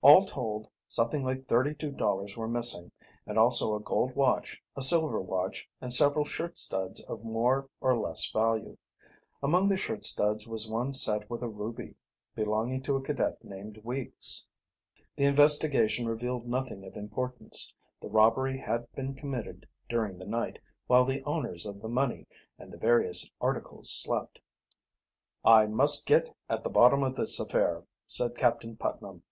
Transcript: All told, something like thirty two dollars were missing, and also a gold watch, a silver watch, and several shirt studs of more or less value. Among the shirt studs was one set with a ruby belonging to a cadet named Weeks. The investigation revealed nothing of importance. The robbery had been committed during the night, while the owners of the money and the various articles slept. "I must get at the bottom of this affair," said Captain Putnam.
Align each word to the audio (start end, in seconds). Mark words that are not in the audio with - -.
All 0.00 0.24
told, 0.24 0.68
something 0.88 1.22
like 1.22 1.44
thirty 1.44 1.74
two 1.74 1.92
dollars 1.92 2.34
were 2.34 2.48
missing, 2.48 2.92
and 3.26 3.36
also 3.38 3.74
a 3.76 3.80
gold 3.82 4.14
watch, 4.14 4.62
a 4.74 4.80
silver 4.80 5.20
watch, 5.20 5.68
and 5.82 5.92
several 5.92 6.24
shirt 6.24 6.56
studs 6.56 7.04
of 7.04 7.26
more 7.26 7.68
or 7.82 7.94
less 7.98 8.24
value. 8.30 8.78
Among 9.42 9.68
the 9.68 9.76
shirt 9.76 10.02
studs 10.02 10.48
was 10.48 10.66
one 10.66 10.94
set 10.94 11.28
with 11.28 11.42
a 11.42 11.48
ruby 11.50 11.94
belonging 12.34 12.80
to 12.84 12.96
a 12.96 13.02
cadet 13.02 13.44
named 13.44 13.76
Weeks. 13.84 14.46
The 15.14 15.24
investigation 15.26 16.08
revealed 16.08 16.46
nothing 16.48 16.82
of 16.82 16.96
importance. 16.96 17.74
The 18.00 18.08
robbery 18.08 18.56
had 18.56 18.90
been 18.94 19.12
committed 19.14 19.68
during 19.90 20.16
the 20.16 20.24
night, 20.24 20.58
while 20.86 21.04
the 21.04 21.22
owners 21.24 21.66
of 21.66 21.82
the 21.82 21.90
money 21.90 22.26
and 22.58 22.72
the 22.72 22.78
various 22.78 23.30
articles 23.42 23.90
slept. 23.90 24.40
"I 25.44 25.66
must 25.66 26.06
get 26.06 26.34
at 26.48 26.64
the 26.64 26.70
bottom 26.70 27.02
of 27.04 27.14
this 27.14 27.38
affair," 27.38 27.84
said 28.06 28.38
Captain 28.38 28.74
Putnam. 28.78 29.22